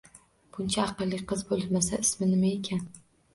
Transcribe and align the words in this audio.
Buncha 0.55 0.85
aqlli 0.91 1.19
qiz 1.31 1.43
bo`lmasa, 1.51 2.01
ismi 2.07 2.31
nima 2.33 2.51
ekan 2.57 2.83